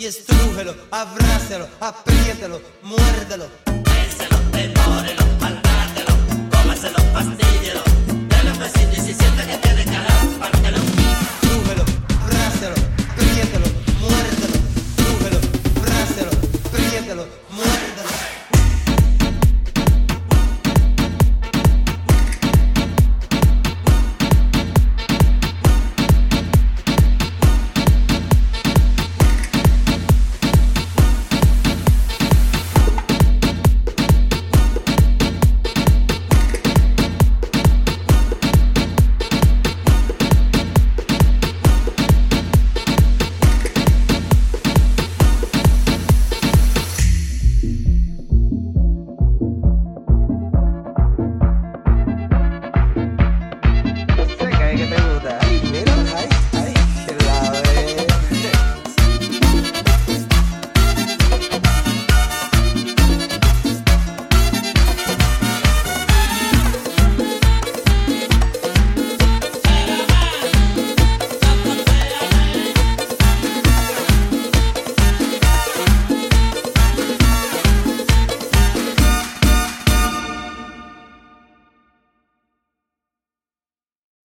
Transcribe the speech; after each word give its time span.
y 0.00 0.06
estrújelo, 0.06 0.74
abrázalo, 0.90 1.68
apriételo, 1.78 2.58
muérdelo. 2.82 3.46
Péselo, 3.84 4.38
devórelo, 4.50 5.26
maltrátelo, 5.38 6.14
cómaselo, 6.50 6.96
pastíllelo. 7.12 7.82